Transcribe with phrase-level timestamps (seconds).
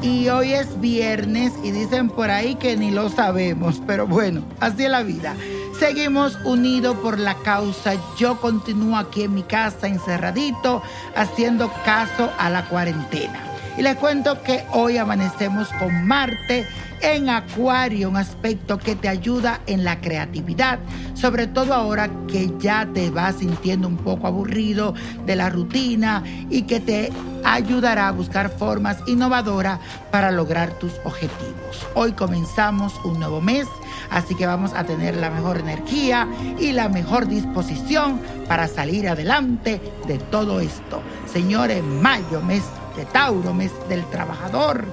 [0.00, 4.84] y hoy es viernes y dicen por ahí que ni lo sabemos, pero bueno, así
[4.84, 5.36] es la vida.
[5.78, 7.94] Seguimos unidos por la causa.
[8.16, 10.82] Yo continúo aquí en mi casa encerradito
[11.14, 13.51] haciendo caso a la cuarentena.
[13.76, 16.66] Y les cuento que hoy amanecemos con Marte
[17.00, 20.78] en Acuario, un aspecto que te ayuda en la creatividad,
[21.14, 26.62] sobre todo ahora que ya te vas sintiendo un poco aburrido de la rutina y
[26.62, 27.10] que te
[27.44, 31.86] ayudará a buscar formas innovadoras para lograr tus objetivos.
[31.94, 33.66] Hoy comenzamos un nuevo mes,
[34.10, 36.28] así que vamos a tener la mejor energía
[36.60, 41.02] y la mejor disposición para salir adelante de todo esto.
[41.26, 42.62] Señores, mayo, mes
[42.96, 44.86] de Tauro, mes del trabajador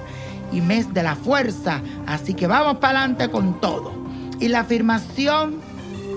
[0.52, 1.80] y mes de la fuerza.
[2.06, 3.92] Así que vamos para adelante con todo.
[4.38, 5.60] Y la afirmación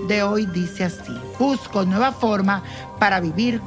[0.08, 2.62] de hoy dice así, busco nueva forma
[2.98, 3.60] para vivir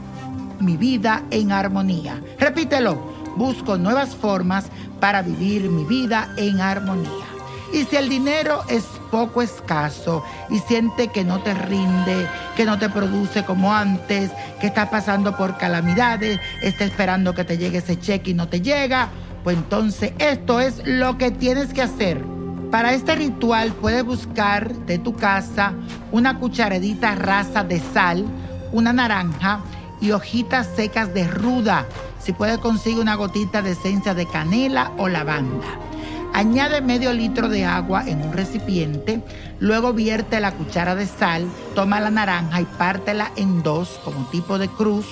[0.59, 2.21] mi vida en armonía.
[2.39, 2.97] Repítelo,
[3.35, 4.65] busco nuevas formas
[4.99, 7.11] para vivir mi vida en armonía.
[7.73, 12.77] Y si el dinero es poco escaso y siente que no te rinde, que no
[12.77, 17.99] te produce como antes, que estás pasando por calamidades, está esperando que te llegue ese
[17.99, 19.09] cheque y no te llega,
[19.43, 22.23] pues entonces esto es lo que tienes que hacer.
[22.71, 25.73] Para este ritual puedes buscar de tu casa
[26.11, 28.25] una cucharadita rasa de sal,
[28.73, 29.61] una naranja
[30.01, 31.85] y hojitas secas de ruda.
[32.19, 35.86] Si puedes conseguir una gotita de esencia de canela o lavanda.
[36.37, 39.23] Añade medio litro de agua en un recipiente,
[39.59, 44.59] luego vierte la cuchara de sal, toma la naranja y pártela en dos como tipo
[44.59, 45.07] de cruz,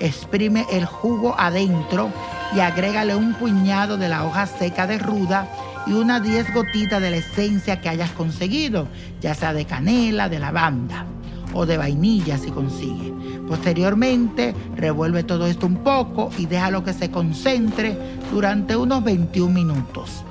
[0.00, 2.10] exprime el jugo adentro
[2.54, 5.48] y agrégale un puñado de la hoja seca de ruda
[5.86, 8.86] y unas 10 gotitas de la esencia que hayas conseguido,
[9.22, 11.06] ya sea de canela, de lavanda
[11.54, 13.14] o de vainilla si consigue.
[13.48, 17.96] Posteriormente, revuelve todo esto un poco y déjalo que se concentre
[18.30, 20.22] durante unos 21 minutos.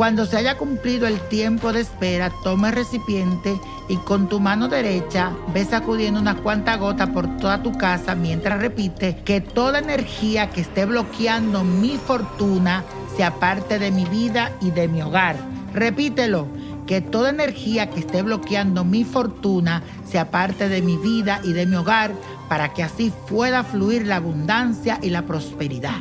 [0.00, 4.66] Cuando se haya cumplido el tiempo de espera, toma el recipiente y con tu mano
[4.66, 10.48] derecha ve sacudiendo unas cuantas gotas por toda tu casa mientras repite que toda energía
[10.48, 12.82] que esté bloqueando mi fortuna
[13.14, 15.36] se aparte de mi vida y de mi hogar.
[15.74, 16.46] Repítelo,
[16.86, 21.66] que toda energía que esté bloqueando mi fortuna se aparte de mi vida y de
[21.66, 22.12] mi hogar
[22.48, 25.96] para que así pueda fluir la abundancia y la prosperidad.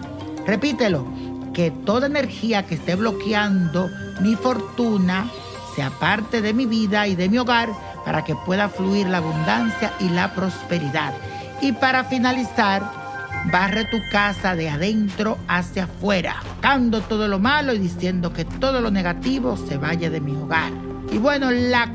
[0.48, 1.06] Repítelo
[1.60, 3.90] que toda energía que esté bloqueando
[4.22, 5.30] mi fortuna
[5.76, 7.68] se aparte de mi vida y de mi hogar
[8.06, 11.14] para que pueda fluir la abundancia y la prosperidad.
[11.60, 12.82] Y para finalizar,
[13.52, 18.80] barre tu casa de adentro hacia afuera, sacando todo lo malo y diciendo que todo
[18.80, 20.72] lo negativo se vaya de mi hogar.
[21.12, 21.92] Y bueno, la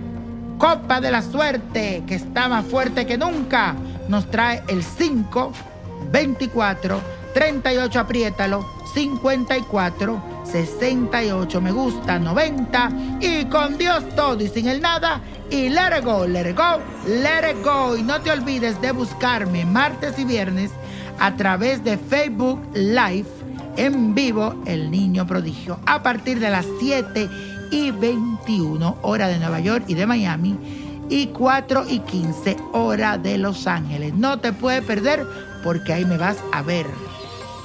[0.58, 3.74] copa de la suerte, que está más fuerte que nunca,
[4.10, 5.52] nos trae el 5,
[6.12, 8.64] 24, 38, apriétalo,
[8.94, 12.90] 54, 68, me gusta, 90
[13.20, 16.80] y con Dios todo y sin el nada y let it go, let it go,
[17.06, 17.96] let it go.
[17.96, 20.70] Y no te olvides de buscarme martes y viernes
[21.18, 23.28] a través de Facebook Live
[23.76, 27.28] en vivo El Niño Prodigio a partir de las 7
[27.70, 30.56] y 21 hora de Nueva York y de Miami
[31.08, 34.14] y 4 y 15 hora de Los Ángeles.
[34.14, 35.26] No te puedes perder
[35.62, 36.86] porque ahí me vas a ver